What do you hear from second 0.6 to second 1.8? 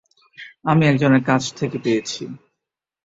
আমি একজনের কাছ থেকে